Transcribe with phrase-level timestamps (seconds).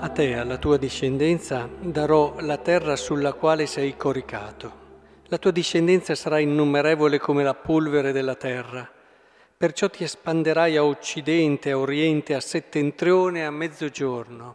[0.00, 4.86] A te, alla tua discendenza, darò la terra sulla quale sei coricato.
[5.24, 8.88] La tua discendenza sarà innumerevole come la polvere della terra.
[9.56, 14.54] Perciò ti espanderai a occidente, a oriente, a settentrione a mezzogiorno.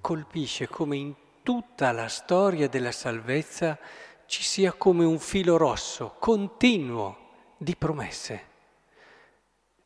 [0.00, 3.78] Colpisce come in tutta la storia della salvezza
[4.24, 7.18] ci sia come un filo rosso continuo
[7.58, 8.44] di promesse.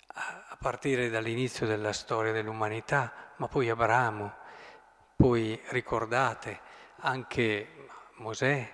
[0.06, 4.42] A partire dall'inizio della storia dell'umanità, ma poi Abramo,
[5.24, 6.60] poi ricordate
[6.96, 7.66] anche
[8.16, 8.72] Mosè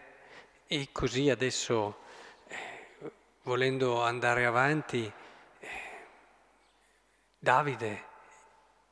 [0.66, 1.98] e così adesso
[2.48, 5.04] eh, volendo andare avanti
[5.60, 5.68] eh,
[7.38, 8.04] Davide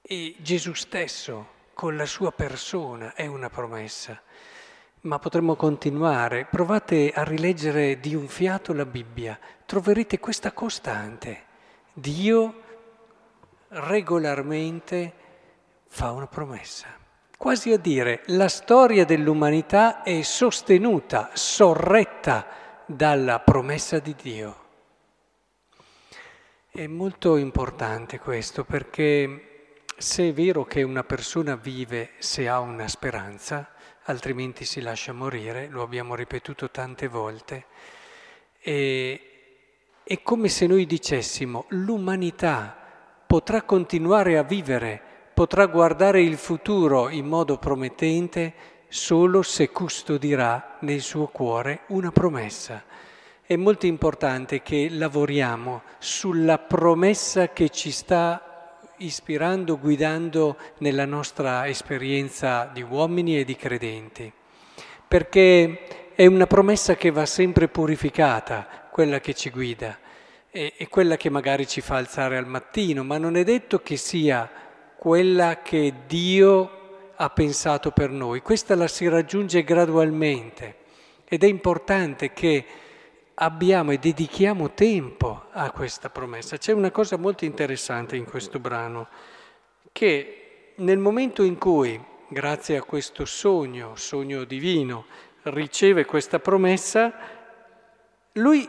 [0.01, 4.23] e Gesù stesso con la sua persona è una promessa.
[5.01, 6.45] Ma potremmo continuare.
[6.45, 11.45] Provate a rileggere di un fiato la Bibbia, troverete questa costante.
[11.93, 12.63] Dio
[13.71, 15.13] regolarmente
[15.89, 17.07] fa una promessa.
[17.39, 22.49] Quasi a dire, la storia dell'umanità è sostenuta, sorretta
[22.85, 24.65] dalla promessa di Dio.
[26.69, 32.89] È molto importante questo perché se è vero che una persona vive se ha una
[32.89, 33.71] speranza,
[34.07, 37.67] altrimenti si lascia morire, lo abbiamo ripetuto tante volte,
[38.61, 39.21] è
[40.25, 42.77] come se noi dicessimo l'umanità
[43.25, 45.03] potrà continuare a vivere
[45.39, 48.53] potrà guardare il futuro in modo promettente
[48.89, 52.83] solo se custodirà nel suo cuore una promessa.
[53.47, 62.69] È molto importante che lavoriamo sulla promessa che ci sta ispirando, guidando nella nostra esperienza
[62.75, 64.33] di uomini e di credenti,
[65.07, 69.97] perché è una promessa che va sempre purificata, quella che ci guida,
[70.51, 74.67] è quella che magari ci fa alzare al mattino, ma non è detto che sia
[74.99, 78.43] quella che Dio ha pensato per noi.
[78.43, 80.77] Questa la si raggiunge gradualmente
[81.25, 82.65] ed è importante che
[83.35, 86.59] abbiamo e dedichiamo tempo a questa promessa.
[86.59, 89.07] C'è una cosa molto interessante in questo brano,
[89.93, 95.07] che nel momento in cui, grazie a questo sogno, sogno divino,
[95.43, 97.15] riceve questa promessa,
[98.33, 98.69] lui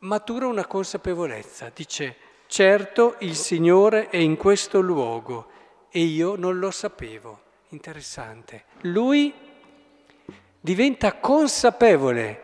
[0.00, 2.16] matura una consapevolezza, dice
[2.54, 5.48] Certo il Signore è in questo luogo
[5.90, 7.40] e io non lo sapevo.
[7.70, 8.66] Interessante.
[8.82, 9.34] Lui
[10.60, 12.42] diventa consapevole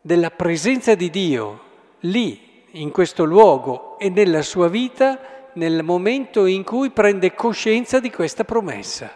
[0.00, 1.60] della presenza di Dio
[1.98, 8.10] lì, in questo luogo e nella sua vita nel momento in cui prende coscienza di
[8.10, 9.12] questa promessa.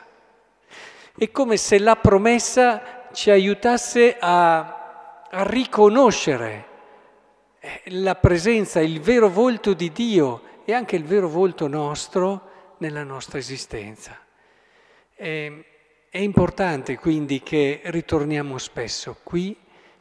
[1.17, 4.59] È come se la promessa ci aiutasse a,
[5.31, 6.67] a riconoscere
[7.87, 13.39] la presenza, il vero volto di Dio e anche il vero volto nostro nella nostra
[13.39, 14.19] esistenza.
[15.15, 15.53] È,
[16.11, 19.56] è importante quindi che ritorniamo spesso qui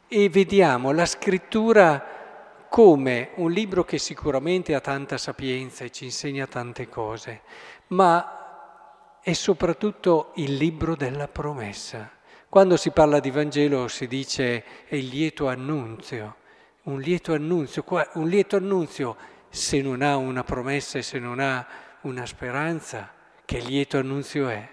[0.08, 6.46] e vediamo la scrittura come un libro che sicuramente ha tanta sapienza e ci insegna
[6.46, 7.42] tante cose,
[7.88, 12.10] ma è soprattutto il libro della promessa.
[12.48, 16.40] Quando si parla di Vangelo si dice è il lieto annunzio
[16.84, 17.84] un lieto annunzio,
[18.14, 19.16] un lieto annunzio
[19.48, 21.66] se non ha una promessa e se non ha
[22.02, 23.12] una speranza,
[23.44, 24.68] che lieto annunzio è?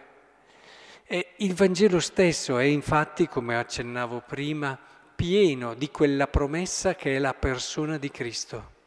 [1.06, 4.78] E il Vangelo stesso è infatti, come accennavo prima,
[5.16, 8.78] pieno di quella promessa che è la persona di Cristo.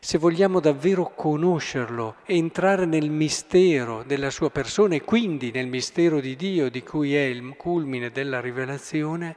[0.00, 6.36] Se vogliamo davvero conoscerlo, entrare nel mistero della sua persona e quindi nel mistero di
[6.36, 9.36] Dio, di cui è il culmine della rivelazione,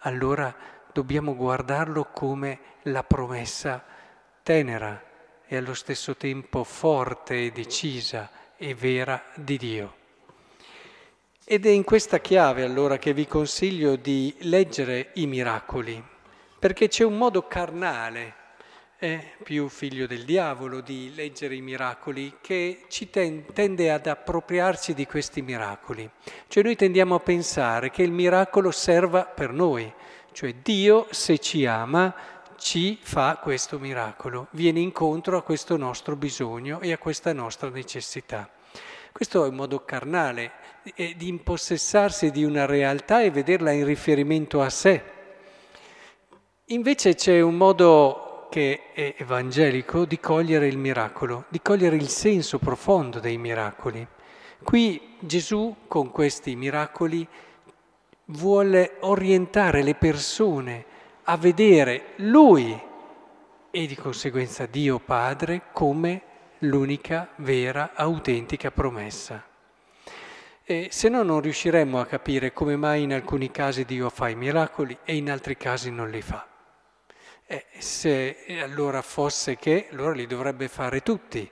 [0.00, 0.54] allora
[0.96, 3.84] dobbiamo guardarlo come la promessa
[4.42, 5.02] tenera
[5.46, 9.94] e allo stesso tempo forte e decisa e vera di Dio.
[11.44, 16.02] Ed è in questa chiave allora che vi consiglio di leggere i miracoli,
[16.58, 18.34] perché c'è un modo carnale,
[18.98, 25.04] eh, più figlio del diavolo, di leggere i miracoli, che ci tende ad appropriarci di
[25.04, 26.08] questi miracoli.
[26.48, 29.92] Cioè noi tendiamo a pensare che il miracolo serva per noi,
[30.36, 32.14] cioè Dio, se ci ama,
[32.58, 38.46] ci fa questo miracolo, viene incontro a questo nostro bisogno e a questa nostra necessità.
[39.12, 40.52] Questo è un modo carnale
[40.94, 45.02] di impossessarsi di una realtà e vederla in riferimento a sé.
[46.66, 52.58] Invece c'è un modo che è evangelico di cogliere il miracolo, di cogliere il senso
[52.58, 54.06] profondo dei miracoli.
[54.62, 57.26] Qui Gesù con questi miracoli
[58.26, 60.84] vuole orientare le persone
[61.24, 62.80] a vedere Lui
[63.70, 66.22] e di conseguenza Dio Padre come
[66.60, 69.44] l'unica vera, autentica promessa.
[70.64, 74.34] E se no non riusciremmo a capire come mai in alcuni casi Dio fa i
[74.34, 76.46] miracoli e in altri casi non li fa.
[77.46, 81.48] E se allora fosse che, allora li dovrebbe fare tutti,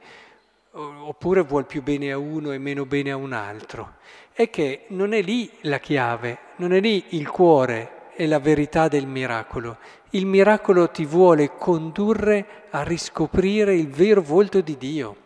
[0.77, 3.97] oppure vuol più bene a uno e meno bene a un altro.
[4.33, 8.89] È che non è lì la chiave, non è lì il cuore e la verità
[8.89, 9.79] del miracolo.
[10.11, 15.17] Il miracolo ti vuole condurre a riscoprire il vero volto di Dio.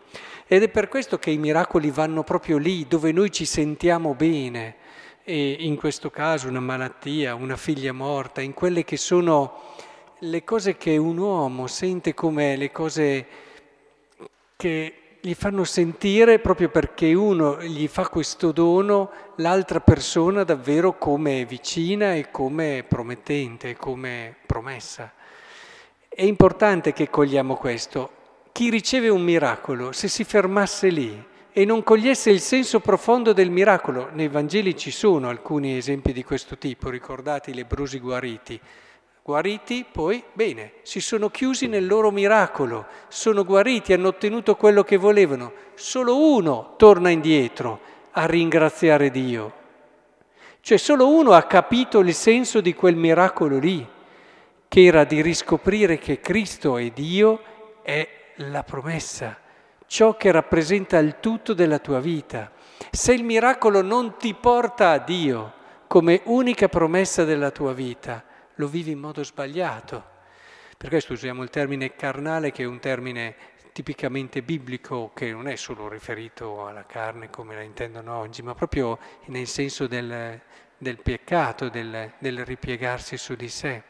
[0.47, 4.75] Ed è per questo che i miracoli vanno proprio lì, dove noi ci sentiamo bene.
[5.23, 9.75] E in questo caso una malattia, una figlia morta, in quelle che sono
[10.19, 13.25] le cose che un uomo sente come le cose
[14.55, 21.45] che gli fanno sentire proprio perché uno gli fa questo dono l'altra persona davvero come
[21.45, 25.11] vicina e come promettente, come promessa.
[26.07, 28.17] È importante che cogliamo questo
[28.59, 33.49] chi riceve un miracolo, se si fermasse lì e non cogliesse il senso profondo del
[33.49, 38.59] miracolo, nei Vangeli ci sono alcuni esempi di questo tipo, ricordate i lebrosi guariti.
[39.29, 44.97] Guariti, poi, bene, si sono chiusi nel loro miracolo, sono guariti, hanno ottenuto quello che
[44.97, 45.53] volevano.
[45.75, 47.79] Solo uno torna indietro
[48.13, 49.53] a ringraziare Dio.
[50.61, 53.87] Cioè solo uno ha capito il senso di quel miracolo lì,
[54.67, 57.39] che era di riscoprire che Cristo è Dio,
[57.83, 59.37] è la promessa,
[59.85, 62.49] ciò che rappresenta il tutto della tua vita.
[62.89, 65.53] Se il miracolo non ti porta a Dio
[65.85, 68.23] come unica promessa della tua vita,
[68.59, 70.17] lo vivi in modo sbagliato.
[70.77, 73.35] Per questo usiamo il termine carnale che è un termine
[73.71, 78.99] tipicamente biblico che non è solo riferito alla carne come la intendono oggi, ma proprio
[79.25, 80.39] nel senso del,
[80.77, 83.83] del peccato, del, del ripiegarsi su di sé.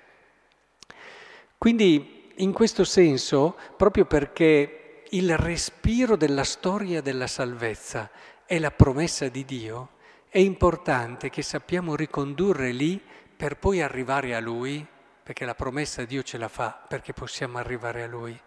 [1.58, 8.10] Quindi in questo senso, proprio perché il respiro della storia della salvezza
[8.46, 9.90] è la promessa di Dio,
[10.30, 13.02] è importante che sappiamo ricondurre lì
[13.40, 14.86] per poi arrivare a Lui,
[15.24, 18.38] perché la promessa Dio ce la fa, perché possiamo arrivare a Lui.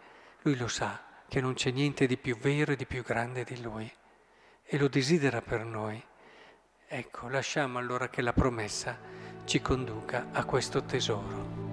[0.43, 3.63] Lui lo sa che non c'è niente di più vero e di più grande di
[3.63, 3.91] Lui
[4.63, 6.05] e lo desidera per noi.
[6.87, 8.99] Ecco, lasciamo allora che la promessa
[9.47, 11.72] ci conduca a questo tesoro.